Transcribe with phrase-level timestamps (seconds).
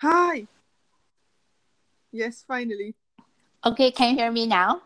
[0.00, 0.46] Hi.
[2.12, 2.94] Yes, finally.
[3.64, 4.82] Okay, can you hear me now?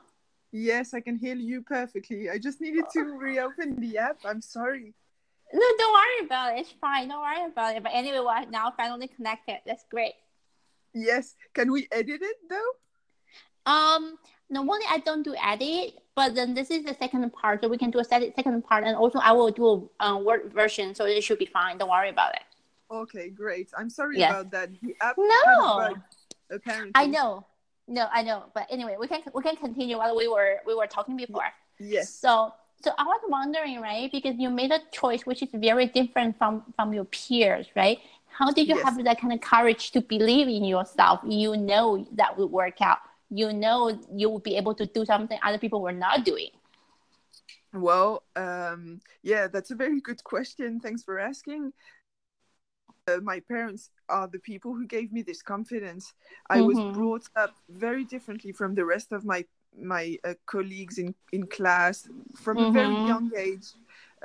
[0.53, 2.31] Yes, I can hear you perfectly.
[2.31, 4.18] I just needed to reopen the app.
[4.25, 4.94] I'm sorry.
[5.52, 6.60] No, don't worry about it.
[6.60, 7.08] It's fine.
[7.08, 7.83] Don't worry about it.
[7.83, 9.59] But anyway, we're now finally connected.
[9.66, 10.14] That's great.
[10.95, 11.34] Yes.
[11.52, 13.70] Can we edit it though?
[13.70, 14.18] Um,
[14.48, 17.90] normally I don't do edit, but then this is the second part, so we can
[17.90, 21.22] do a second part, and also I will do a um, word version, so it
[21.22, 21.79] should be fine.
[21.79, 22.42] Don't worry about it.
[22.93, 23.70] Okay, great.
[23.77, 24.30] I'm sorry Yes.
[24.30, 24.68] about that.
[24.82, 25.24] The app No.
[25.24, 26.00] had a bug,
[26.50, 26.92] apparently.
[26.95, 27.46] I know.
[27.88, 28.45] No, I know.
[28.55, 31.48] But anyway, we can we can continue what we were we were talking before.
[31.78, 32.15] Yes.
[32.15, 32.52] So
[32.84, 34.10] so I was wondering, right?
[34.12, 37.98] Because you made a choice which is very different from from your peers, right?
[38.38, 38.84] How did you Yes.
[38.84, 41.20] have that kind of courage to believe in yourself?
[41.24, 42.98] You know that would work out.
[43.30, 46.51] You know you would be able to do something other people were not doing.
[47.73, 50.79] Well, um, yeah, that's a very good question.
[50.79, 51.73] Thanks for asking.
[53.09, 56.15] Uh, my parents are the people who gave me this confidence.
[56.48, 56.66] I Mhm.
[56.69, 59.45] was brought up very differently from the rest of my
[59.76, 63.07] my uh, colleagues in in class from a very Mhm.
[63.07, 63.66] young age.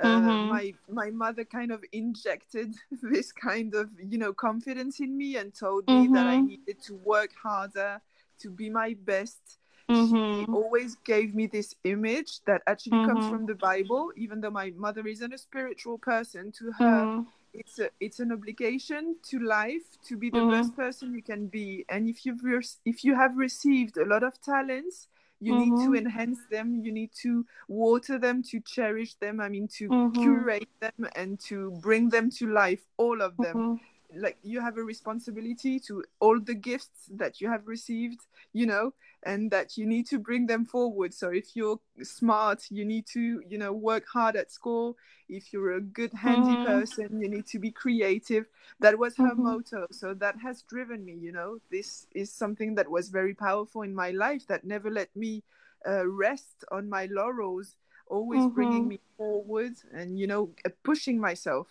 [0.00, 0.48] Uh, Mhm.
[0.48, 5.52] My my mother kind of injected this kind of you know confidence in me and
[5.52, 6.46] told me that I Mhm.
[6.46, 8.00] needed to work harder,
[8.42, 9.58] to be my best,
[9.90, 10.54] she Mhm.
[10.54, 14.12] always gave me this image that actually comes from the Bible.
[14.16, 17.24] Even though my mother isn't a spiritual person, to her.
[17.52, 20.50] It's a, it's an obligation to life to be the Mhm.
[20.50, 21.84] best person you can be.
[21.88, 25.08] And if you've re- if you have received a lot of talents,
[25.40, 25.98] you need to Mhm.
[25.98, 26.80] enhance them.
[26.84, 29.40] You need to water them, to cherish them.
[29.40, 30.12] I mean, to Mhm.
[30.20, 32.84] curate them and to bring them to life.
[32.96, 33.80] All of them Mhm.
[34.14, 38.20] Like you have a responsibility to all the gifts that you have received
[38.52, 38.92] you know
[39.24, 43.42] and that you need to bring them forward so if you're smart you need to
[43.48, 44.96] you know work hard at school
[45.28, 46.64] if you're a good handy Mhm.
[46.64, 48.46] person you need to be creative
[48.80, 49.36] that was her Mhm.
[49.36, 53.82] motto so that has driven me you know this is something that was very powerful
[53.82, 55.42] in my life that never let me
[55.86, 58.88] uh, rest on my laurels always bringing Mhm.
[58.88, 60.50] me forward and you know
[60.82, 61.68] pushing myself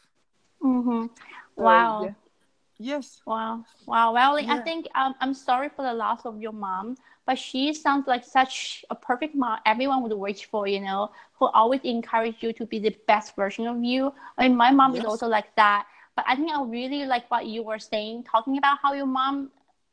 [0.61, 1.09] Mhm.
[1.57, 2.13] So, Wow.
[2.79, 3.21] Yes.
[3.25, 4.13] Wow, wow.
[4.13, 4.63] Well, I Yeah.
[4.63, 6.95] think um, I'm sorry for the loss of your mom,
[7.25, 9.59] but she sounds like such a perfect mom.
[9.65, 13.67] Everyone would wish for, you know, who always encourage you to be the best version
[13.67, 14.13] of you.
[14.37, 15.85] I mean, my mom is also like that.
[16.15, 19.51] But I think I really like what you were saying, talking about how your mom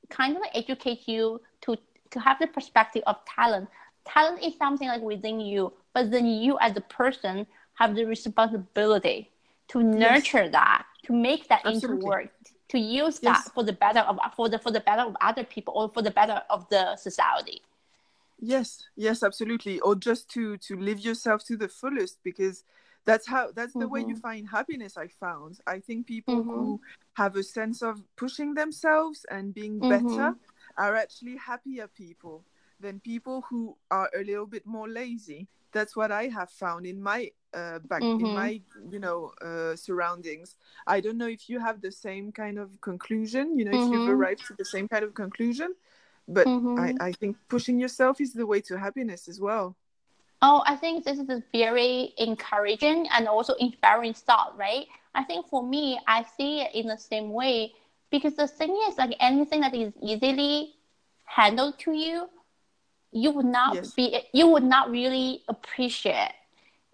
[0.08, 1.76] kind of educates you to
[2.10, 3.68] to have the perspective of talent.
[4.04, 9.30] Talent is something like within you, but then you as a person have the responsibility
[9.68, 11.66] to nurture that, to make that Absolutely.
[11.66, 12.30] into work,
[12.74, 13.44] to use Yes.
[13.44, 16.02] that for the better of for the for the better of other people or for
[16.02, 17.62] the better of the society.
[18.40, 18.84] Yes.
[18.96, 19.22] Yes.
[19.22, 19.80] Absolutely.
[19.80, 22.64] Or just to to live yourself to the fullest, because
[23.04, 24.20] that's how that's the way you Mhm.
[24.20, 24.96] find happiness.
[24.96, 25.60] I found.
[25.66, 26.50] I think people Mhm.
[26.52, 26.80] who
[27.14, 30.38] have a sense of pushing themselves and being better Mhm.
[30.76, 32.44] are actually happier people
[32.80, 35.46] than people who are a little bit more lazy.
[35.70, 38.34] That's what I have found in my uh, back in Mhm.
[38.34, 38.60] my
[38.90, 40.56] you know uh, surroundings.
[40.86, 43.58] I don't know if you have the same kind of conclusion.
[43.58, 44.08] You know, if you've Mhm.
[44.08, 45.74] arrived to the same kind of conclusion.
[46.28, 46.76] But Mhm.
[46.76, 49.76] I, I think pushing yourself is the way to happiness as well.
[50.42, 54.86] Oh, I think this is a very encouraging and also inspiring thought, right?
[55.14, 57.72] I think for me, I see it in the same way
[58.10, 60.74] because the thing is, like anything that is easily
[61.24, 62.28] handled to you,
[63.12, 63.94] you would not Yes.
[63.96, 66.32] be, you would not really appreciate.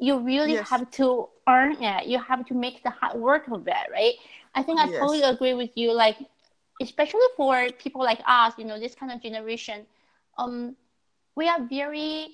[0.00, 0.70] You really Yes.
[0.70, 2.06] have to earn it.
[2.06, 4.14] You have to make the hard work of it, right?
[4.54, 4.98] I think I Yes.
[4.98, 5.92] totally agree with you.
[5.92, 6.16] Like,
[6.80, 9.86] especially for people like us, you know, this kind of generation,
[10.38, 10.76] um,
[11.36, 12.28] we are very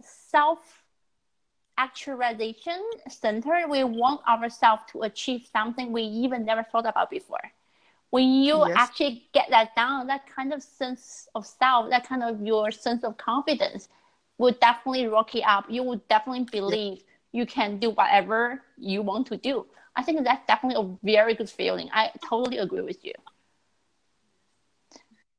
[0.00, 0.84] self
[1.78, 3.68] actualization centered.
[3.68, 7.52] We want ourselves to achieve something we even never thought about before.
[8.10, 8.76] When you Yes.
[8.76, 13.04] actually get that down, that kind of sense of self, that kind of your sense
[13.04, 13.88] of confidence
[14.38, 15.66] will definitely rock it up.
[15.68, 19.66] You will definitely believe you can do whatever you want to do.
[19.96, 21.90] I think that's definitely a very good feeling.
[21.92, 23.14] I totally agree with you.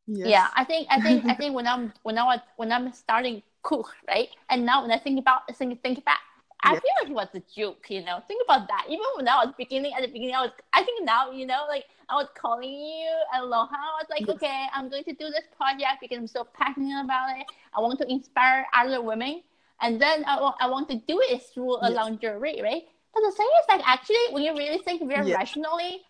[0.07, 0.23] Yes.
[0.23, 3.41] Yeah, I think I think I think when I'm when I was when I'm starting
[3.63, 4.29] cook, right?
[4.49, 6.19] And now when I think about think think back,
[6.63, 6.79] I Yeah.
[6.79, 8.19] feel like it was a joke, you know.
[8.27, 8.85] Think about that.
[8.87, 11.65] Even when I was beginning at the beginning, I was I think now, you know,
[11.69, 13.75] like I was calling you aloha.
[13.75, 14.37] I was like, Yes.
[14.37, 17.45] okay, I'm going to do this project because I'm so passionate about it.
[17.73, 19.41] I want to inspire other women.
[19.81, 21.91] And then I, I want to do it through a Yes.
[21.91, 22.83] lingerie, right?
[23.13, 25.33] But the thing is like actually when you really think very Yeah.
[25.33, 26.01] rationally,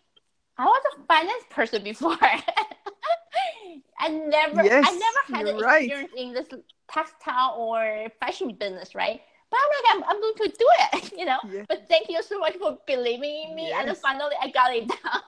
[0.58, 2.18] I was a finance person before.
[4.00, 5.60] I never, Yes, I never had an right.
[5.60, 6.48] experience in this
[6.92, 9.22] textile or fashion business, right?
[9.52, 11.38] But I'm like, I'm, I'm going to do it, you know.
[11.52, 11.64] Yeah.
[11.68, 15.22] But thank you so much for believing in me, and finally I got it down.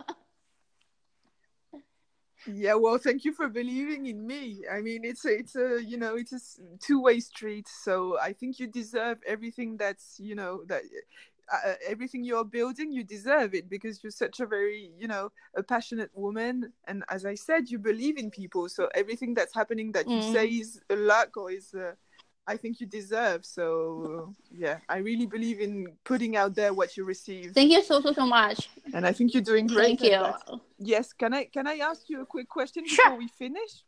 [2.47, 5.95] yeah well thank you for believing in me i mean it's a it's a you
[5.95, 6.39] know it's a
[6.79, 10.81] two-way street so i think you deserve everything that's you know that
[11.53, 15.31] uh, uh, everything you're building you deserve it because you're such a very you know
[15.55, 19.91] a passionate woman and as i said you believe in people so everything that's happening
[19.91, 20.61] that you say Mm.
[20.61, 21.91] is a luck or is uh,
[22.47, 27.03] i think you deserve so yeah i really believe in putting out there what you
[27.05, 28.69] receive Thank you so so so much.
[28.93, 30.09] and i think you're doing great Thank you.
[30.11, 30.41] that.
[30.79, 33.05] yes can i can i ask you a quick question Sure.
[33.05, 33.83] before we finish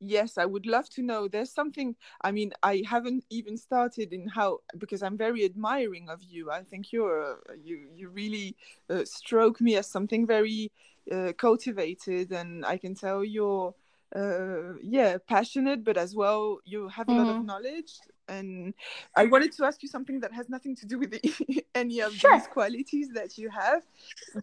[0.00, 4.28] yes i would love to know there's something i mean i haven't even started in
[4.28, 8.54] how because i'm very admiring of you i think you're uh, you you really
[8.90, 10.70] uh, stroke me as something very
[11.10, 13.74] uh, cultivated and i can tell you're
[14.14, 17.42] uh yeah passionate but as well you have a lot of Mhm.
[17.42, 18.72] knowledge and
[19.16, 22.20] i wanted to ask you something that has nothing to do with the, any of
[22.20, 22.30] Sure.
[22.30, 23.82] these qualities that you have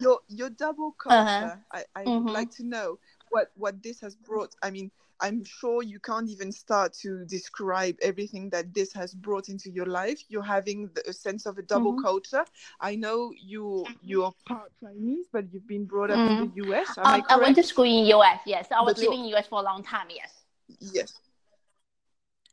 [0.00, 1.56] your your double culture Uh-huh.
[1.72, 2.16] i, I Mhm.
[2.16, 2.98] would like to know
[3.30, 4.90] what what this has brought i mean
[5.20, 9.86] i'm sure you can't even start to describe everything that this has brought into your
[9.86, 12.02] life you're having the, a sense of a double Mhm.
[12.02, 12.44] culture
[12.80, 17.06] i know you you're part chinese but you've been brought up in the us am
[17.06, 18.40] Um, i I went to school in US.
[18.46, 20.08] Yes, I was But living in US for a long time.
[20.10, 20.32] Yes.
[20.80, 21.12] yes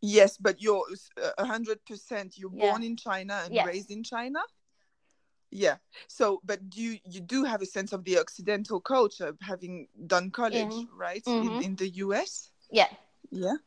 [0.02, 0.86] yes but you're
[1.38, 2.69] uh, hundred percent you're Yeah.
[2.72, 3.66] born in china and Yes.
[3.66, 4.40] raised in china
[5.51, 5.77] yeah
[6.07, 10.86] so but you you do have a sense of the occidental culture having done college
[10.86, 10.89] Mhm.
[10.95, 11.39] right Mhm.
[11.39, 12.89] in, in the us Yeah.
[13.31, 13.57] Yeah.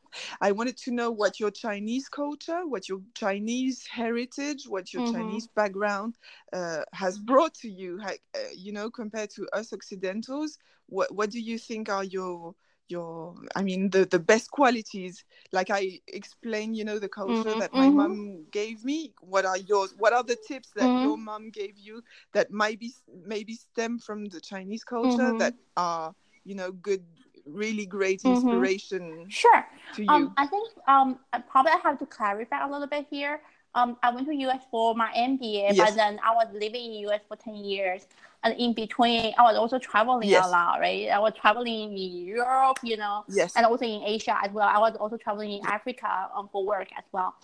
[0.41, 5.03] I wanted to know what your Chinese culture, what your Chinese heritage, what your Mhm.
[5.03, 6.17] Chinese background
[6.53, 8.13] uh, has brought to you, uh,
[8.55, 10.59] you know, compared to us Occidentals.
[10.89, 12.55] What what do you think are your
[12.89, 17.57] your I mean the the best qualities like I explained you know the culture Mhm,
[17.57, 17.91] that my mhm.
[17.91, 21.01] mom gave me what are yours what are the tips that Mhm.
[21.01, 22.03] your mom gave you
[22.33, 22.93] that might be
[23.25, 25.39] maybe stem from the Chinese culture Mhm.
[25.39, 26.15] that are
[26.45, 27.05] you know good
[27.47, 28.25] really great Mhm.
[28.25, 29.67] inspiration Sure.
[29.93, 33.41] to you Um, I think um, I probably have to clarify a little bit here.
[33.75, 35.91] Um, I went to US for my MBA, Yes.
[35.91, 38.07] but then I was living in US for ten years,
[38.45, 40.47] and in between, I was also traveling Yes.
[40.47, 41.09] a lot, right?
[41.09, 44.69] I was traveling in Europe, you know, yes and also in Asia as well.
[44.69, 47.35] I was also traveling in Africa um, for work as well.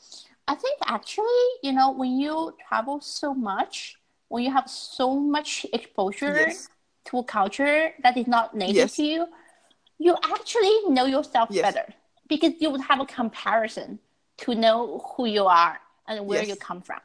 [0.47, 3.97] I think actually, you know, when you travel so much,
[4.29, 6.69] when you have so much exposure yes
[7.07, 9.27] to a culture that is not native to you,
[9.99, 11.87] you actually know yourself better
[12.29, 13.99] because you would have a comparison
[14.39, 15.79] to know who you are
[16.11, 16.49] and where Yes.
[16.49, 17.01] you come from.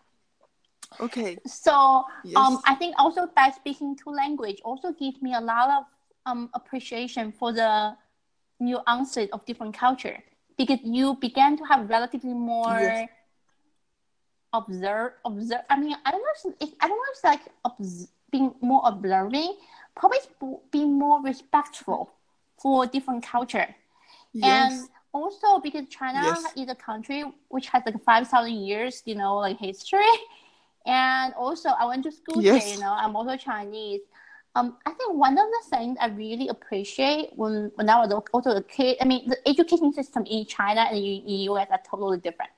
[1.00, 5.42] okay So yes um, I think also by speaking two language also gives me a
[5.42, 5.84] lot of
[6.26, 7.96] um, appreciation for the
[8.60, 10.18] nuances of different culture
[10.58, 13.10] because you began to have relatively more Yes.
[14.54, 15.62] observe observe.
[15.70, 16.54] I mean, I don't know.
[16.60, 17.14] If, I don't know.
[17.14, 19.58] If like obs- being more observing.
[19.96, 20.20] Probably
[20.72, 22.12] being more respectful
[22.62, 23.76] for different culture.
[24.34, 26.46] yes And also because China Yes.
[26.58, 30.14] is a country which has like five thousand years, you know, like history.
[30.88, 32.64] And also I went to school Yes.
[32.64, 34.02] here, you know, I'm also Chinese.
[34.56, 38.52] Um, I think one of the things I really appreciate when, when I was also
[38.52, 42.20] a kid, I mean, the education system in China and in in US are totally
[42.20, 42.52] different.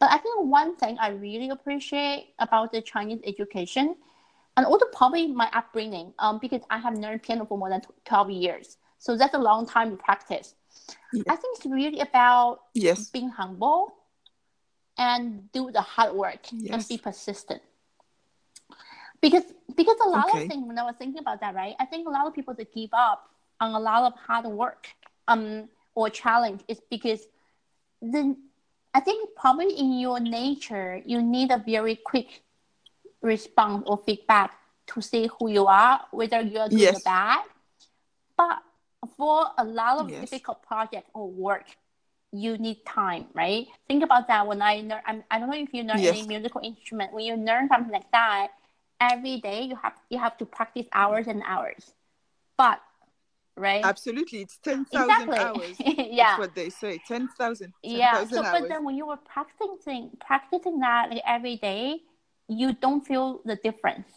[0.00, 3.94] But I think one thing I really appreciate about the Chinese education,
[4.56, 8.30] and also probably my upbringing, um, because I have learned piano for more than 12
[8.30, 8.76] years.
[8.98, 10.54] So that's a long time to practice.
[11.12, 11.22] Yeah.
[11.28, 13.94] I think it's really about yes being humble
[14.96, 17.62] and do the hard work and be persistent.
[19.20, 19.44] Because
[19.74, 20.42] because a lot Okay.
[20.42, 21.74] of things when I was thinking about that, right?
[21.78, 23.30] I think a lot of people that give up
[23.60, 24.86] on a lot of hard work
[25.26, 27.26] um or challenge is because
[28.00, 28.36] then
[28.94, 32.42] I think probably in your nature you need a very quick
[33.22, 34.52] response or feedback
[34.88, 37.44] to see who you are, whether you are good or bad.
[38.36, 38.58] But
[39.16, 40.20] for a lot of Yes.
[40.20, 41.66] difficult project or work,
[42.32, 43.66] you need time, right?
[43.86, 44.46] Think about that.
[44.46, 47.12] When I learn, I'm, I don't know if you learn any musical instrument.
[47.12, 48.48] When you learn something like that,
[49.00, 51.94] every day you have you have to practice hours and hours.
[52.56, 52.80] But
[53.56, 58.24] right, absolutely it's 10,000 exactly, hours yeah, that's what they say 10,000 yeah.
[58.24, 62.00] 10,000 So, hours but then when you were practicing practicing that like, every day,
[62.48, 64.08] you don't feel the difference.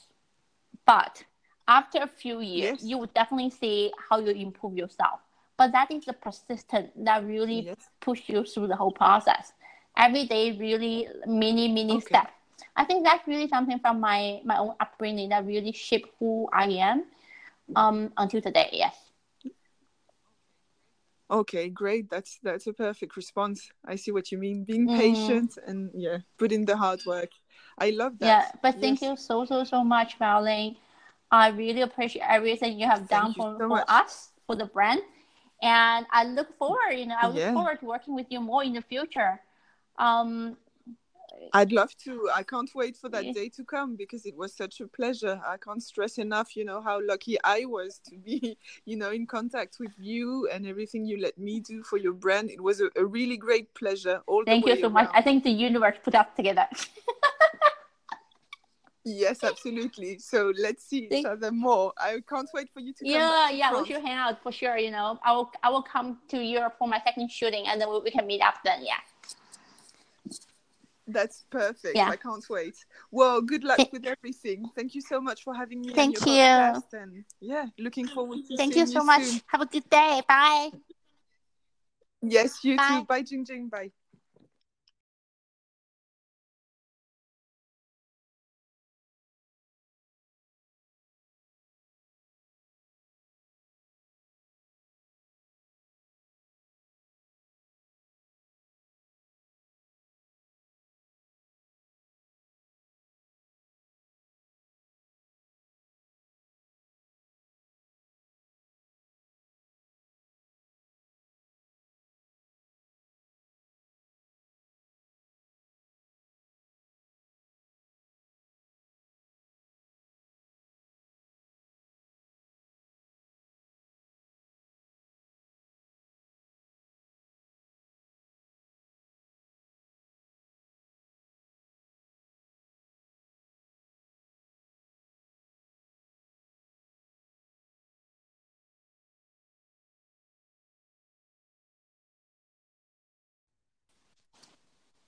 [0.86, 1.24] But
[1.72, 2.84] after a few years, Yes.
[2.84, 5.20] you will definitely see how you improve yourself.
[5.58, 9.54] But that is the persistence that really yes push you through the whole process.
[9.98, 12.10] Every day, really mini mini Okay.
[12.10, 12.30] step.
[12.76, 16.66] I think that's really something from my my own upbringing that really shaped who I
[16.90, 17.06] am
[17.76, 18.70] um until today.
[18.74, 18.96] Yes.
[21.30, 24.92] okay great that's that's a perfect response i see what you mean being Mhm.
[24.92, 27.30] patient and yeah put in the hard work
[27.80, 30.76] i love that Yeah, but thank you so so so much, Marlene.
[31.32, 35.02] I really appreciate everything you have done for, so for us, for the brand.
[35.62, 37.54] And I look forward, you know, I look Yeah.
[37.54, 39.40] forward to working with you more in the future.
[39.98, 40.58] Um,
[41.54, 42.30] I'd love to.
[42.34, 43.32] I can't wait for that Yeah.
[43.34, 45.42] day to come because it was such a pleasure.
[45.46, 49.26] I can't stress enough, you know, how lucky I was to be, you know, in
[49.28, 52.50] contact with you and everything you let me do for your brand.
[52.52, 54.22] It was a, a really great pleasure.
[54.28, 55.10] All thank you so much.
[55.14, 56.68] I think the universe put us together.
[59.04, 60.20] Yes, absolutely.
[60.20, 61.92] So let's see each other more.
[61.98, 63.12] I can't wait for you to come.
[63.12, 64.78] yeah, yeah, we should hang out for sure.
[64.78, 67.90] You know, I will, I will come to Europe for my second shooting, and then
[67.90, 68.84] we, we can meet up then.
[68.84, 69.00] Yeah.
[71.08, 71.96] That's perfect.
[71.96, 72.10] Yeah.
[72.10, 72.76] I can't wait.
[73.10, 74.70] Well, good luck with everything.
[74.76, 75.94] Thank you so much for having me.
[75.94, 76.32] Thank you.
[76.32, 79.24] And yeah, looking forward to Thank seeing you so much.
[79.24, 79.42] soon.
[79.48, 80.22] Have a good day.
[80.28, 80.70] Bye.
[82.22, 83.00] Yes, you Bye.
[83.00, 83.06] too.
[83.06, 83.68] Bye, Jing Jing.
[83.68, 83.92] Bye.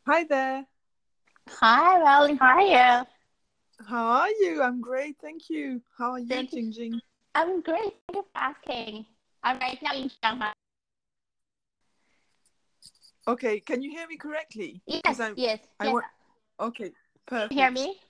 [0.05, 0.65] Hi there.
[1.49, 2.37] Hi, Rowling.
[2.37, 3.05] How are you?
[3.87, 4.61] How are you?
[4.61, 5.15] I'm great.
[5.21, 5.81] Thank you.
[5.97, 6.51] How are you, Thank.
[6.51, 6.99] Jing?
[7.35, 7.93] I'm great.
[8.07, 9.05] Thank you for asking.
[9.43, 10.51] I'm right now in Shanghai.
[13.27, 14.81] Okay, can you hear me correctly?
[14.85, 15.93] Yes, I'm- yes, I yes.
[15.93, 16.05] want-
[16.59, 16.93] Okay,
[17.25, 17.53] perfect.
[17.53, 18.01] You hear me?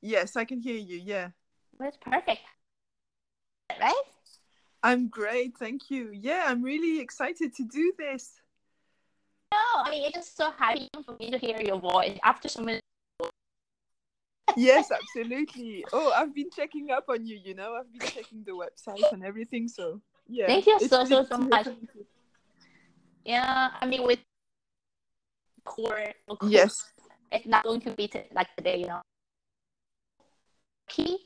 [0.00, 0.98] Yes, I can hear you.
[0.98, 1.30] Yeah.
[1.78, 2.42] That's perfect.
[3.80, 4.02] Right?
[4.82, 5.56] I'm great.
[5.56, 6.10] Thank you.
[6.10, 8.40] Yeah, I'm really excited to do this.
[9.56, 12.62] No, I mean, it's just so happy for me to hear your voice after so
[12.62, 12.80] many.
[14.56, 15.84] Yes, absolutely.
[15.92, 19.24] Oh, I've been checking up on you, you know, I've been checking the website and
[19.24, 19.68] everything.
[19.68, 20.46] So, yeah.
[20.46, 21.68] Thank you so, so, so much.
[23.24, 24.20] Yeah, I mean, with
[25.64, 26.92] core, core Yes.
[27.32, 29.00] it's not going to be t- like today, you know.
[30.88, 31.18] Key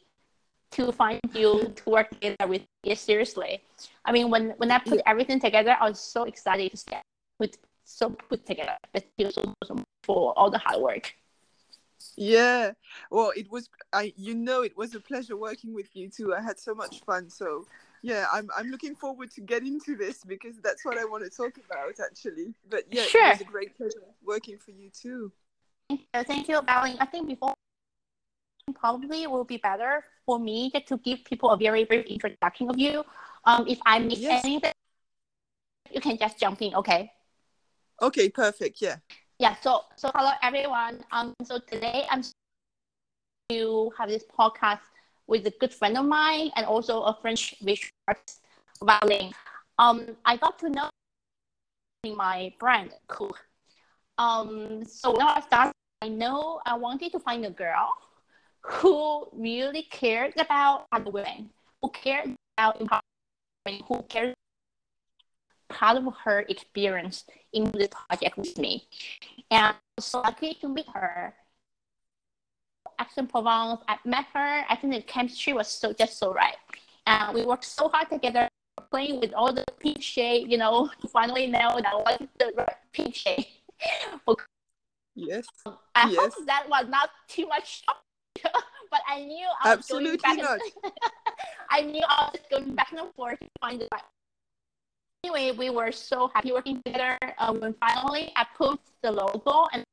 [0.72, 3.62] to find you to work together with you seriously.
[4.04, 7.02] I mean, when when I put everything together, I was so excited to it
[7.38, 7.56] put
[7.90, 8.76] so put together.
[8.92, 11.12] Thank you so, much for all the hard work.
[12.16, 12.72] Yeah.
[13.10, 16.34] Well, it was I you know it was a pleasure working with you too.
[16.34, 17.28] I had so much fun.
[17.28, 17.66] So,
[18.02, 21.30] yeah, I'm I'm looking forward to get into this because that's what I want to
[21.30, 22.54] talk about actually.
[22.68, 23.26] But yeah, Sure.
[23.26, 25.32] it was a great pleasure working for you too.
[25.88, 26.60] Thank you, thank you.
[26.68, 27.54] I think before
[28.74, 32.70] probably it will be better for me just to give people a very brief introduction
[32.70, 33.04] of you.
[33.44, 34.44] Um, if I miss Yes.
[34.44, 34.72] anything,
[35.90, 36.74] you can just jump in.
[36.74, 37.10] Okay.
[38.00, 38.80] Okay, perfect.
[38.80, 38.96] Yeah.
[39.38, 41.04] Yeah, so so hello everyone.
[41.12, 42.22] Um, so today I'm
[43.50, 44.80] to have this podcast
[45.26, 48.40] with a good friend of mine and also a French visual artist,
[48.80, 49.32] Valing.
[49.78, 50.88] Um, I got to know
[52.06, 53.36] my brand, Cool.
[54.18, 57.90] Um, so when I started, I know I wanted to find a girl
[58.60, 64.34] who really cared about other women, who cared about empowerment, who cared
[65.70, 68.88] part of her experience in this project with me.
[69.50, 71.34] And so I was lucky to meet her.
[73.00, 74.64] Aix-en-Provence, I met her.
[74.68, 76.56] I think the chemistry was so just so right.
[77.06, 78.48] And we worked so hard together,
[78.90, 82.52] playing with all the pink shade, you know, to finally nail down what is the
[82.56, 83.46] right pink shade.
[85.16, 85.46] Yes.
[85.94, 86.34] I Yes.
[86.34, 87.82] hope that was not too much,
[88.42, 90.38] but I knew I was Absolutely going back.
[90.38, 90.60] not.
[90.84, 90.92] And,
[91.70, 94.02] I knew I was going back and forth to find the right.
[95.22, 97.18] Anyway, we were so happy working together.
[97.38, 99.84] Um, when finally I put the logo and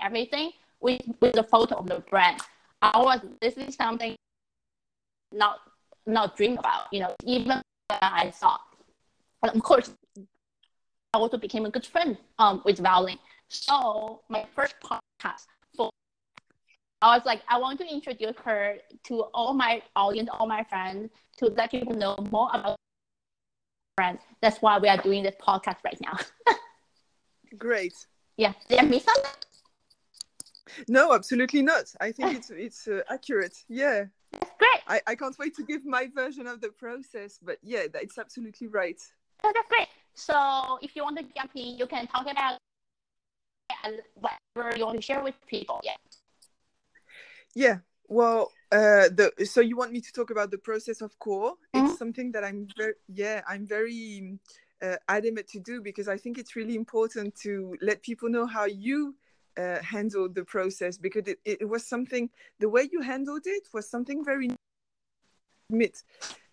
[0.00, 2.40] everything with with the photo of the brand,
[2.82, 4.14] I was this is something
[5.32, 5.60] not
[6.06, 6.92] not dream about.
[6.92, 7.48] You know, even
[7.88, 8.60] when I thought.
[9.42, 9.94] And of course,
[11.14, 13.18] I also became a good friend um, with Valen.
[13.48, 15.90] So my first podcast for
[17.00, 21.10] I was like, I want to introduce her to all my audience, all my friends,
[21.38, 22.76] to let people know more about
[24.00, 24.20] friends.
[24.40, 26.16] That's why we are doing this podcast right now.
[27.58, 27.92] Great.
[28.38, 29.30] yeah, did I miss something?
[30.88, 31.84] No, absolutely not.
[32.00, 33.56] I think it's it's uh, accurate.
[33.68, 34.04] Yeah.
[34.32, 34.80] That's great.
[34.86, 37.38] I, I can't wait to give my version of the process.
[37.42, 39.00] But yeah, it's absolutely right.
[39.44, 39.88] Oh, that's great.
[40.14, 42.58] So if you want to jump in, you can talk about
[44.14, 45.80] whatever you want to share with people.
[45.82, 45.96] Yeah.
[47.54, 47.78] Yeah.
[48.08, 51.54] Well, uh, the so you want me to talk about the process of core?
[51.74, 51.90] Mhm.
[51.90, 54.38] It's something that I'm very yeah I'm very
[54.82, 58.64] uh, adamant to do because I think it's really important to let people know how
[58.66, 59.14] you
[59.58, 63.88] uh, handled the process because it, it was something the way you handled it was
[63.90, 64.48] something very
[65.70, 66.02] admit.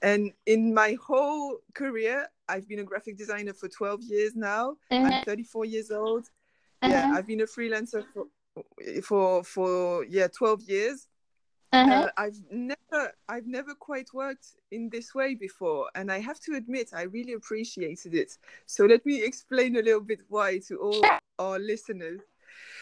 [0.01, 4.77] And in my whole career, I've been a graphic designer for 12 years now.
[4.91, 5.05] Mhm.
[5.05, 6.29] I'm 34 years old.
[6.81, 7.13] Yeah, Uh-huh.
[7.17, 8.27] I've been a freelancer for
[9.03, 11.07] for for yeah 12 years
[11.73, 11.93] Uh-huh.
[11.93, 16.55] uh, I've never I've never quite worked in this way before, and I have to
[16.55, 18.37] admit I really appreciated it.
[18.65, 21.19] So let me explain a little bit why to all Sure.
[21.39, 22.21] our listeners.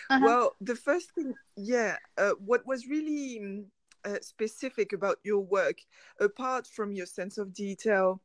[0.10, 0.25] Uh-huh.
[0.25, 3.65] Well, the first thing, yeah, uh, what was really mm,
[4.06, 5.80] uh, specific about your work,
[6.20, 8.22] apart from your sense of detail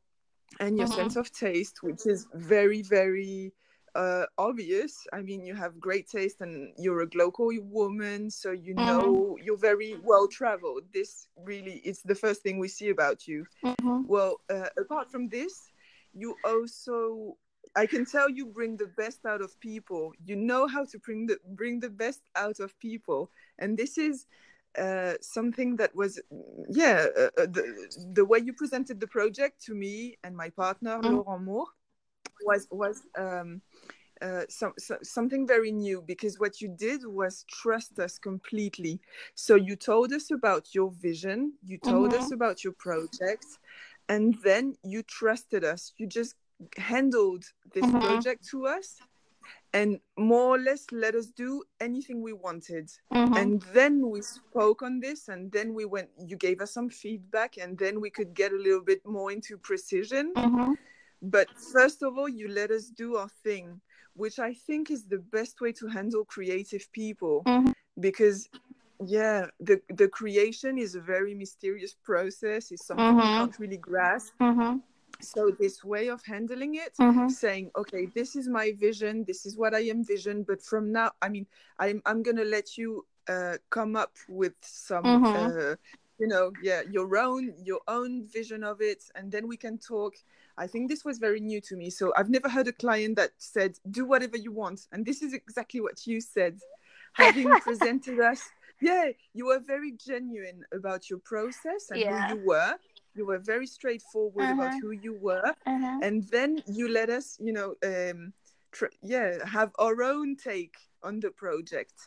[0.59, 0.95] and your Mhm.
[0.95, 3.53] sense of taste, which is very very
[3.95, 5.05] uh, obvious.
[5.13, 8.85] I mean, you have great taste, and you're a local woman, so you Mhm.
[8.85, 10.83] know you're very well traveled.
[10.93, 13.45] This really is the first thing we see about you.
[13.63, 14.05] Mhm.
[14.07, 15.71] Well, uh, apart from this,
[16.13, 17.37] you also
[17.75, 20.13] I can tell you bring the best out of people.
[20.25, 24.25] You know how to bring the bring the best out of people, and this is
[24.77, 26.19] uh, something that was
[26.69, 27.63] yeah uh, uh, the
[28.13, 31.11] the way you presented the project to me and my partner Mhm.
[31.11, 31.67] Laurent Moore
[32.45, 33.61] was was um,
[34.21, 38.99] uh, some, so, something very new because what you did was trust us completely.
[39.33, 43.45] So you told us about your vision, you told us about your project,
[44.09, 45.93] and then you trusted us.
[45.97, 46.35] You just
[46.77, 48.01] handled this Mhm.
[48.01, 48.97] project to us
[49.73, 53.37] and more or less let us do anything we wanted Mhm.
[53.37, 57.57] and then we spoke on this and then we went you gave us some feedback
[57.57, 60.75] and then we could get a little bit more into precision Mhm.
[61.21, 63.81] But first of all you let us do our thing
[64.15, 67.73] which i think is the best way to handle creative people Mhm.
[67.99, 68.49] because
[69.05, 73.35] yeah the the creation is a very mysterious process it's something you Mhm.
[73.37, 74.81] can't really grasp Mhm.
[75.21, 77.29] so this way of handling it Mhm.
[77.29, 81.29] saying okay this is my vision this is what i envision but from now i
[81.29, 81.45] mean
[81.79, 85.35] i'm, I'm gonna let you uh, come up with some Mhm.
[85.35, 85.75] uh,
[86.19, 90.15] you know yeah your own your own vision of it and then we can talk
[90.65, 93.31] i think this was very new to me so i've never heard a client that
[93.37, 96.55] said do whatever you want and this is exactly what you said
[97.23, 98.41] having presented us
[98.89, 102.27] yeah you were very genuine about your process and Yeah.
[102.27, 102.73] who you were
[103.17, 104.79] you were very straightforward about Uh-huh.
[104.81, 105.97] who you were Uh-huh.
[106.07, 108.19] and then you let us you know um
[108.75, 111.97] tr- yeah have our own take on the project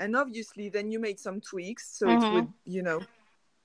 [0.00, 2.32] and obviously then you made some tweaks so it Mhm.
[2.32, 3.00] would you know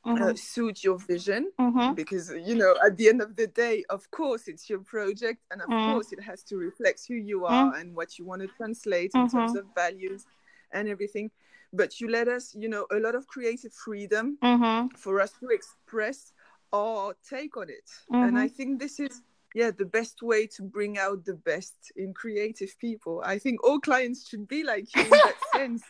[0.10, 0.38] uh, Mhm.
[0.38, 1.96] suit your vision Mhm.
[1.96, 5.62] because you know at the end of the day of course it's your project and
[5.62, 5.86] of Mm.
[5.86, 9.28] course it has to reflect who you are and what you want to translate in
[9.30, 9.60] terms Mhm.
[9.60, 10.26] of values
[10.72, 11.30] and everything
[11.74, 14.90] but you let us you know a lot of creative freedom Mhm.
[14.98, 16.34] for us to express
[16.72, 17.90] our take on it.
[18.12, 18.56] And I Mhm.
[18.56, 19.22] think this is
[19.56, 23.22] yeah the best way to bring out the best in creative people.
[23.26, 25.84] I think all clients should be like you in that sense.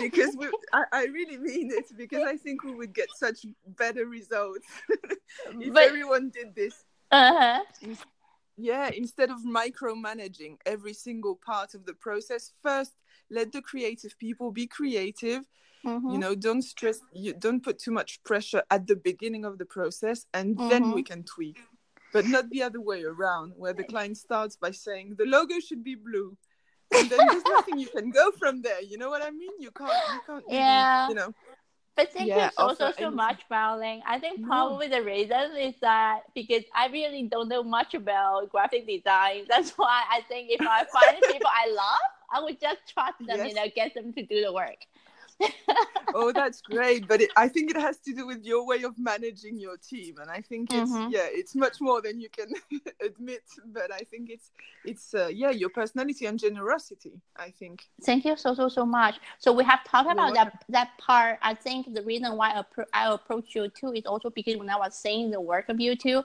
[0.00, 4.06] Because we, I, I really mean it because I think we would get such better
[4.06, 4.66] results
[5.60, 6.84] if But- everyone did this.
[7.10, 7.62] Uh-huh.
[8.56, 12.92] Yeah, instead of micromanaging every single part of the process, first
[13.30, 15.44] let the creative people be creative
[15.84, 16.12] Mhm.
[16.12, 19.64] you know don't stress you don't put too much pressure at the beginning of the
[19.64, 21.60] process and then we can tweak
[22.12, 25.84] but not the other way around where the client starts by saying the logo should
[25.84, 26.36] be blue
[26.94, 29.70] and then there's nothing you can go from there you know what i mean you
[29.70, 31.06] can't you can't really, Yeah.
[31.06, 31.32] you know
[31.96, 34.02] But thank Yeah, you so, so, so much, Marlene.
[34.06, 34.42] I think No.
[34.42, 39.44] probably the reason is that because I really don't know much about graphic design.
[39.48, 43.44] That's why I think if I find people I love, I would just trust them,
[43.44, 44.78] you know, get them to do the work.
[46.14, 48.98] Oh that's great but it, i think it has to do with your way of
[48.98, 51.12] managing your team and i think it's Mhm.
[51.12, 52.48] yeah it's much more than you can
[53.04, 54.50] admit but i think it's
[54.84, 59.16] it's uh, yeah your personality and generosity i think Thank you so, so, so much.
[59.38, 61.38] So we have talked about that, that part.
[61.42, 64.70] I think the reason why I, appro- I approached you too is also because when
[64.70, 66.22] I was seeing the work of you two,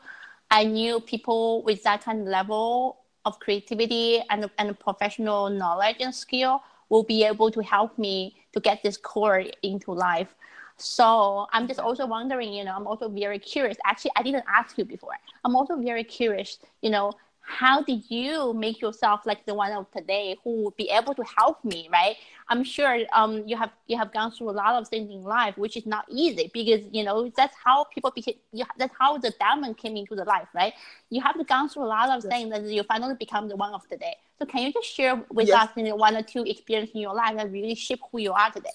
[0.52, 6.14] I knew people with that kind of level of creativity and, and professional knowledge and
[6.14, 10.36] skill will be able to help me to get this core into life.
[10.78, 13.78] So I'm just also wondering, you know, I'm also very curious.
[13.86, 15.14] Actually, I didn't ask you before.
[15.46, 19.90] I'm also very curious, you know, how did you make yourself like the one of
[19.92, 22.16] today who would be able to help me right
[22.48, 25.58] i'm sure um you have you have gone through a lot of things in life
[25.58, 29.32] which is not easy because you know that's how people became you, that's how the
[29.40, 30.74] diamond came into the life right
[31.10, 32.32] you have to go through a lot of yes.
[32.32, 35.50] things and you finally become the one of today so can you just share with
[35.50, 35.68] yes.
[35.68, 38.32] us you know, one or two experiences in your life that really shape who you
[38.32, 38.70] are today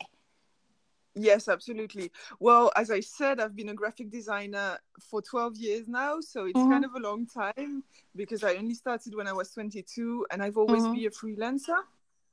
[1.18, 2.12] Yes, absolutely.
[2.38, 6.58] Well, as I said, I've been a graphic designer for 12 years now, so it's
[6.58, 6.70] mm-hmm.
[6.70, 7.82] kind of a long time
[8.14, 10.94] because I only started when I was 22 and I've always mm-hmm.
[10.94, 11.78] been a freelancer.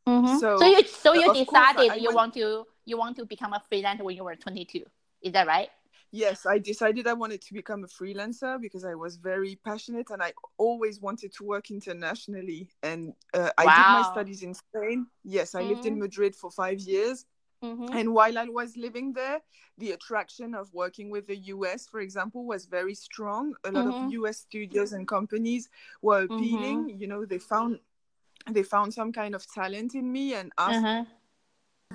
[0.07, 0.37] Mm-hmm.
[0.37, 2.15] So, so you so you decided I, I you went...
[2.15, 4.83] want to you want to become a freelancer when you were 22.
[5.23, 5.69] Is that right?
[6.11, 10.21] Yes, I decided I wanted to become a freelancer because I was very passionate and
[10.21, 12.69] I always wanted to work internationally.
[12.83, 13.73] And uh, I wow.
[13.73, 15.07] did my studies in Spain.
[15.23, 16.03] Yes, I lived in mm-hmm.
[16.03, 17.25] Madrid for five years
[17.65, 17.97] Mm-hmm.
[17.97, 19.39] And while I was living there,
[19.77, 23.55] the attraction of working with the US, for example, was very strong.
[23.63, 24.05] A lot mm-hmm.
[24.05, 25.69] of US studios and companies
[26.01, 26.89] were appealing.
[26.89, 27.01] Mm-hmm.
[27.01, 27.79] You know, they found
[28.49, 31.05] they found some kind of talent in me and asked uh-huh.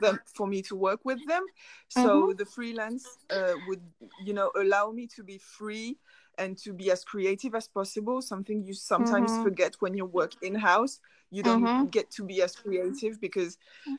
[0.01, 1.45] them for me to work with them.
[1.89, 2.37] So mm-hmm.
[2.37, 3.83] the freelance uh, would,
[4.25, 5.99] you know, allow me to be free
[6.39, 8.21] and to be as creative as possible.
[8.21, 9.45] Something you sometimes mm-hmm.
[9.45, 11.87] forget when you work in house you don't mm-hmm.
[11.87, 13.57] get to be as creative because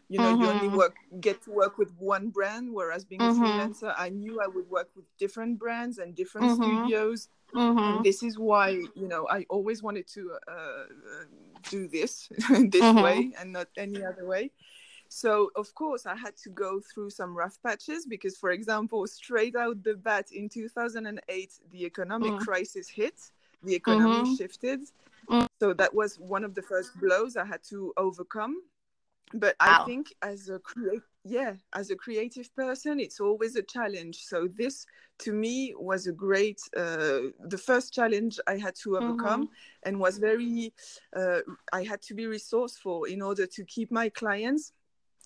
[0.10, 0.42] you know mm-hmm.
[0.42, 0.78] you only mm-hmm.
[0.78, 3.44] work get to work with one brand whereas being mm-hmm.
[3.44, 6.84] a freelancer i knew i would work with different brands and different mm-hmm.
[6.84, 8.04] studios and mm-hmm.
[8.04, 10.84] this is why you know i always wanted to uh,
[11.70, 12.30] do this
[12.70, 14.52] this way and not any other way
[15.08, 19.56] so of course i had to go through some rough patches because for example straight
[19.56, 22.40] out the bat in 2008 the economic mm.
[22.40, 23.16] crisis hit
[23.64, 24.80] the economy shifted
[25.32, 25.48] Mm.
[25.60, 28.58] So that was one of the first blows I had to overcome.
[29.34, 29.82] But wow.
[29.82, 34.24] I think as a create yeah, as a creative person, it's always a challenge.
[34.24, 34.86] So this
[35.20, 39.54] to me was a great uh, the first challenge I had to overcome mm-hmm.
[39.84, 40.74] and was very
[41.16, 41.42] uh,
[41.72, 44.74] I had to be resourceful in order to keep my clients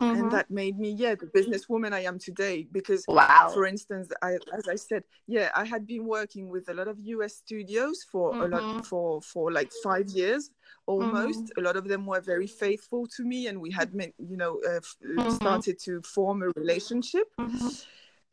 [0.01, 0.23] Mm-hmm.
[0.23, 4.33] and that made me yeah the businesswoman i am today because wow for instance i
[4.53, 8.33] as i said yeah i had been working with a lot of us studios for
[8.33, 8.41] mm-hmm.
[8.41, 8.79] a lot mm-hmm.
[8.81, 10.51] for for like five years
[10.85, 11.61] almost mm-hmm.
[11.61, 14.81] a lot of them were very faithful to me and we had you know uh,
[15.17, 17.31] uh, started to form a relationship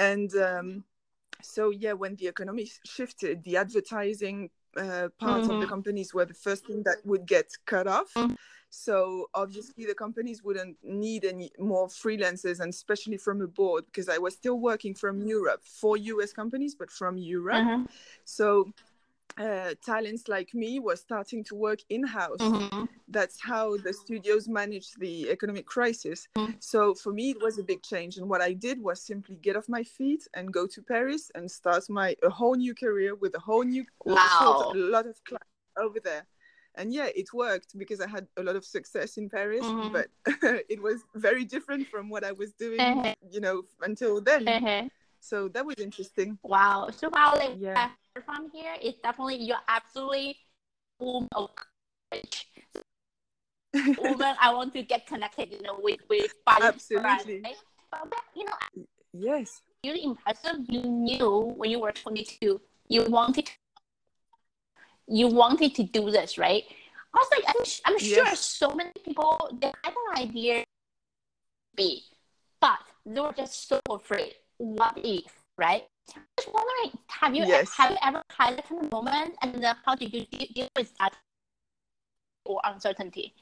[0.01, 0.83] and um
[1.43, 6.35] so yeah when the economy shifted the advertising uh, part of the companies were the
[6.35, 8.13] first thing that would get cut off
[8.75, 14.17] so obviously the companies wouldn't need any more freelancers and especially from abroad because I
[14.17, 17.57] was still working from Europe for US companies, but from Europe.
[17.57, 17.85] Uh-huh.
[18.25, 18.73] So
[19.39, 22.39] uh, talents like me were starting to work in house.
[22.39, 22.85] Mm-hmm.
[23.09, 26.29] That's how the studios managed the economic crisis.
[26.37, 26.53] Mm-hmm.
[26.61, 28.19] So for me, it was a big change.
[28.19, 31.51] And what I did was simply get off my feet and go to Paris and
[31.51, 34.73] start my a whole new career with a whole new wow.
[34.75, 36.27] a lot of clients over there
[36.77, 39.93] and yeah it worked because i had a lot of success in paris mm-hmm.
[39.93, 40.09] but
[40.69, 43.15] it was very different from what i was doing uh-huh.
[43.31, 44.89] you know until then uh-huh.
[45.23, 47.91] So that was interesting wow so wow like yeah.
[48.27, 50.37] from here it's definitely you're absolutely
[50.99, 51.51] woman of
[52.11, 52.49] courage
[53.99, 57.57] woman i want to get connected you know with with absolutely right?
[57.91, 63.53] but, you know yes really impressive you knew when you were 22 you wanted to
[65.09, 66.65] you wanted to do this, right?
[67.15, 68.41] I was like, I'm, I'm sure yes.
[68.41, 70.65] so many people they had an idea,
[71.77, 72.03] be,
[72.61, 74.35] but they were just so afraid.
[74.63, 75.83] What if, right?
[76.07, 77.69] Just wondering, have you yes.
[77.73, 80.97] have you ever had that kind of moment, and then how did you deal with
[80.99, 81.17] that
[82.45, 83.35] or uncertainty?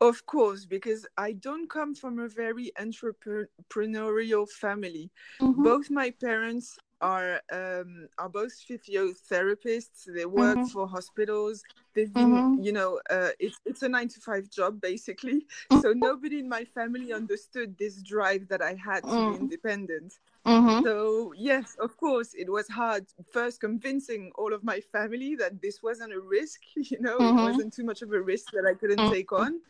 [0.00, 5.12] Of course, because I don't come from a very entrepreneurial family.
[5.40, 5.62] Mm-hmm.
[5.62, 10.04] Both my parents are um, are both physiotherapists.
[10.06, 10.66] They work mm-hmm.
[10.66, 11.62] for hospitals.
[11.94, 12.62] They've been, mm-hmm.
[12.62, 15.46] you know, uh, it's it's a nine to five job basically.
[15.70, 15.80] Mm-hmm.
[15.80, 19.40] So nobody in my family understood this drive that I had to be mm.
[19.40, 20.14] independent.
[20.46, 20.84] Mm-hmm.
[20.84, 25.82] So yes, of course, it was hard first convincing all of my family that this
[25.82, 26.60] wasn't a risk.
[26.76, 27.44] You know, it mm-hmm.
[27.44, 29.12] wasn't too much of a risk that I couldn't mm-hmm.
[29.12, 29.60] take on.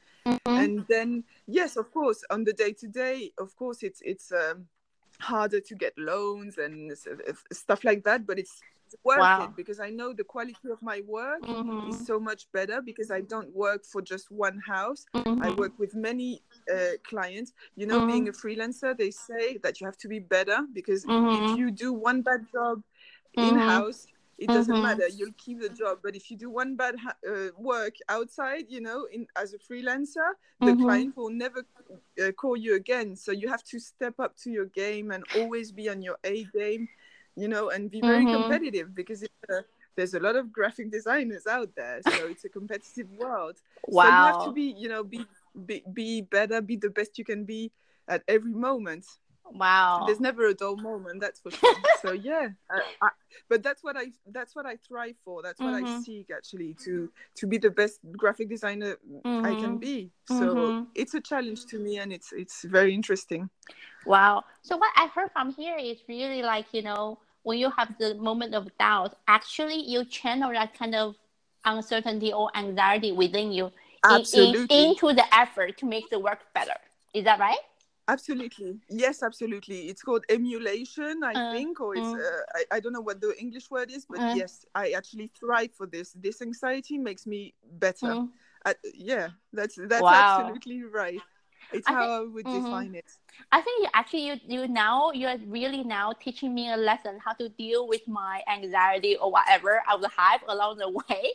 [0.45, 4.33] And then yes, of course, on the day to day, of course, it's it's.
[4.33, 4.67] Um,
[5.21, 6.93] harder to get loans and
[7.53, 8.61] stuff like that but it's
[9.05, 9.45] worth wow.
[9.45, 11.91] it because I know the quality of my work mm-hmm.
[11.91, 15.05] is so much better because I don't work for just one house.
[15.15, 15.43] Mm-hmm.
[15.43, 17.53] I work with many uh, clients.
[17.77, 18.11] You know, mm-hmm.
[18.11, 21.57] being a freelancer, they say that you have to be better because if mm-hmm.
[21.57, 22.83] you do one bad job
[23.35, 23.59] in mm-hmm.
[23.59, 24.07] house,
[24.39, 24.83] it doesn't mm-hmm.
[24.85, 25.09] matter.
[25.09, 25.99] You'll keep the job.
[26.03, 29.59] But if you do one bad ha- uh, work outside you know in as a
[29.59, 30.83] freelancer the mm-hmm.
[30.83, 31.65] client will never
[32.23, 33.17] uh, call you again.
[33.17, 36.45] So you have to step up to your game and always be on your a
[36.55, 36.89] game
[37.37, 38.43] you know and be very mm-hmm.
[38.43, 39.63] competitive because uh,
[39.97, 42.01] there's a lot of graphic designers out there.
[42.09, 43.57] So it's a competitive world.
[43.89, 45.27] Wow so you have to be you know be,
[45.67, 47.73] be be better be the best you can be
[48.07, 49.05] at every moment
[49.55, 50.05] wow.
[50.07, 51.75] There's never a dull moment that's for sure.
[52.03, 53.09] So yeah I, I,
[53.49, 55.43] but that's what i that's what i thrive for.
[55.43, 55.99] That's what mm-hmm.
[55.99, 59.45] i seek actually to to be the best graphic designer mm-hmm.
[59.45, 59.77] i can mm-hmm.
[59.79, 60.11] be.
[60.27, 60.85] So mm-hmm.
[60.95, 63.51] it's a challenge to me and it's it's very interesting.
[64.07, 64.45] Wow.
[64.63, 68.15] So what i heard from here is really like you know when you have the
[68.15, 71.17] moment of doubt actually you channel that kind of
[71.65, 73.73] uncertainty or anxiety within you.
[74.09, 76.77] In, in, into the effort to make the work better.
[77.13, 77.59] Is that right
[78.09, 78.79] Absolutely.
[78.89, 79.89] Yes, absolutely.
[79.89, 82.19] It's called emulation, I uh, think, or it's, mm.
[82.19, 85.31] uh, I, I don't know what the English word is, but uh, yes, I actually
[85.39, 86.13] thrive for this.
[86.13, 88.07] This anxiety makes me better.
[88.07, 88.31] Mm.
[88.65, 90.41] Uh, yeah, that's that's wow.
[90.41, 91.21] absolutely right.
[91.71, 92.65] It's I how think, I would mm-hmm.
[92.65, 93.05] define it.
[93.53, 97.35] I think you actually you you now you're really now teaching me a lesson how
[97.35, 101.33] to deal with my anxiety or whatever I would have along the way.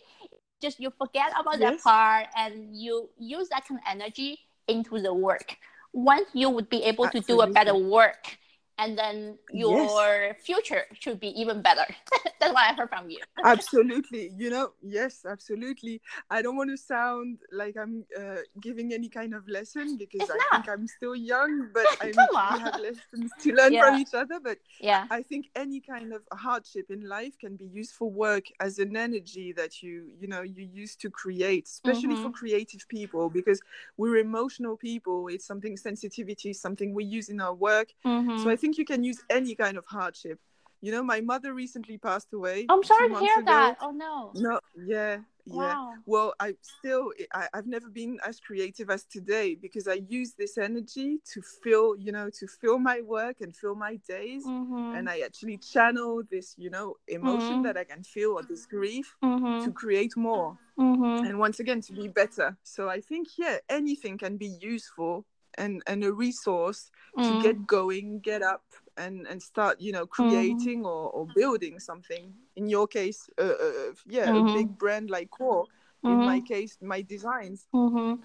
[0.59, 1.75] Just you forget about yes.
[1.75, 5.57] that part and you use that kind of energy into the work
[5.93, 8.38] once you would be able to do a better work
[8.79, 10.36] and then your yes.
[10.41, 11.86] future should be even better.
[12.39, 13.19] That's what I heard from you.
[13.43, 14.31] absolutely.
[14.36, 16.01] You know, yes, absolutely.
[16.29, 20.31] I don't want to sound like I'm uh, giving any kind of lesson because it's
[20.31, 20.65] I not.
[20.65, 23.86] think I'm still young, but I have lessons to learn yeah.
[23.86, 24.39] from each other.
[24.39, 28.45] But yeah, I think any kind of hardship in life can be used for work
[28.59, 32.23] as an energy that you, you know, you use to create, especially mm-hmm.
[32.23, 33.62] for creative people because
[33.97, 35.27] we're emotional people.
[35.27, 37.93] It's something sensitivity, is something we use in our work.
[38.05, 38.43] Mm-hmm.
[38.43, 40.39] So I think you can use any kind of hardship.
[40.80, 42.65] You know, my mother recently passed away.
[42.69, 43.52] I'm sorry to hear ago.
[43.52, 43.78] that.
[43.82, 44.32] Oh no.
[44.36, 45.56] No, yeah, yeah.
[45.56, 45.93] Wow.
[46.06, 50.58] Well, I still, I, I've never been as creative as today because I use this
[50.58, 54.45] energy to fill, you know, to fill my work and fill my days.
[54.45, 54.95] Mm-hmm.
[54.95, 57.63] And I actually channel this, you know, emotion mm-hmm.
[57.63, 59.63] that I can feel or this grief mm-hmm.
[59.65, 60.58] to create more.
[60.78, 61.26] Mm-hmm.
[61.28, 62.58] And once again, to be better.
[62.63, 65.26] So I think, yeah, anything can be useful
[65.57, 67.23] and and a resource mm.
[67.23, 68.63] to get going get up
[68.97, 70.29] and and start you know mm-hmm.
[70.29, 70.87] creating mm.
[70.87, 74.47] or, or building something in your case uh, uh, yeah mm-hmm.
[74.47, 75.65] a big brand like core
[76.03, 76.09] mm-hmm.
[76.09, 76.45] in my mm-hmm.
[76.45, 78.21] case my designs mm-hmm.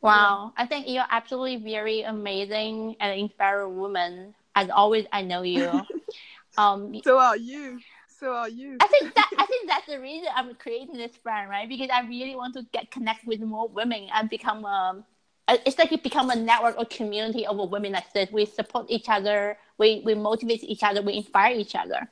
[0.00, 0.62] wow yeah.
[0.62, 5.68] i think you're absolutely very amazing and inspiring woman as always i know you
[6.58, 7.78] um so are you
[8.18, 11.48] so are you i think that i think that's the reason i'm creating this brand
[11.48, 15.04] right because i really want to get connected with more women and become um
[15.48, 18.30] it's like it become a network or community of women like this.
[18.30, 22.08] We support each other, we, we motivate each other, we inspire each other.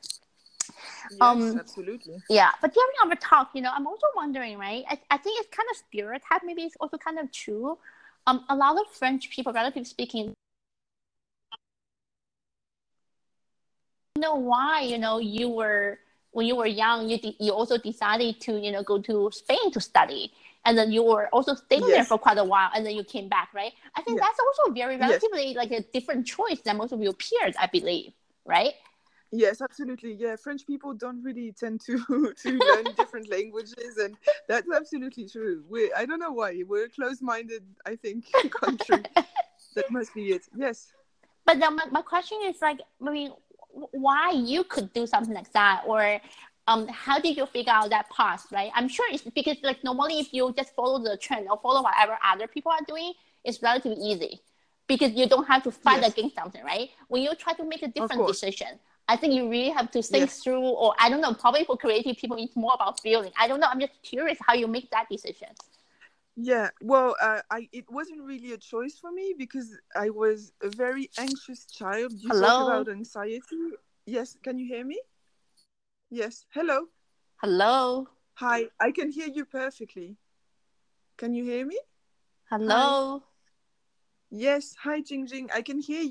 [1.10, 2.22] Yes, um, absolutely.
[2.28, 4.84] Yeah, but during our talk, you know, I'm also wondering, right?
[4.88, 6.42] I, I think it's kind of stereotype.
[6.44, 7.78] Maybe it's also kind of true.
[8.26, 10.34] Um, a lot of French people, relatively speaking,
[14.16, 15.98] know why you know you were
[16.32, 19.70] when you were young you de- you also decided to you know go to Spain
[19.72, 20.32] to study
[20.66, 21.90] and then you were also staying yes.
[21.90, 23.72] there for quite a while and then you came back right?
[23.94, 24.26] I think yes.
[24.26, 25.56] that's also very relatively yes.
[25.56, 28.12] like a different choice than most of your peers i believe
[28.44, 28.74] right?
[29.32, 30.12] Yes absolutely.
[30.12, 31.98] Yeah french people don't really tend to
[32.42, 34.16] to learn different languages and
[34.48, 35.64] that's absolutely true.
[35.68, 36.62] We i don't know why.
[36.66, 39.02] We're a close-minded i think country.
[39.74, 40.42] That must be it.
[40.56, 40.92] Yes.
[41.44, 43.32] But then my, my question is like i mean
[43.92, 46.18] why you could do something like that or
[46.68, 48.70] um, how did you figure out that path, right?
[48.74, 52.18] I'm sure it's because like normally if you just follow the trend or follow whatever
[52.24, 53.12] other people are doing,
[53.44, 54.40] it's relatively easy
[54.88, 56.12] because you don't have to fight yes.
[56.12, 56.90] against something, right?
[57.08, 58.68] When you try to make a different decision,
[59.08, 60.42] I think you really have to think yes.
[60.42, 63.30] through, or I don't know, probably for creative people, it's more about feeling.
[63.38, 63.68] I don't know.
[63.70, 65.48] I'm just curious how you make that decision.
[66.38, 70.68] Yeah, well, uh, I it wasn't really a choice for me because I was a
[70.68, 72.12] very anxious child.
[72.12, 72.46] You Hello?
[72.46, 73.40] talk about anxiety.
[74.04, 75.00] Yes, can you hear me?
[76.10, 76.46] Yes.
[76.54, 76.86] Hello.
[77.42, 78.06] Hello.
[78.34, 78.66] Hi.
[78.80, 80.16] I can hear you perfectly.
[81.16, 81.78] Can you hear me?
[82.50, 83.18] Hello.
[83.18, 83.24] Hi.
[84.30, 84.74] Yes.
[84.82, 85.50] Hi, Jing Jing.
[85.52, 86.04] I can hear you.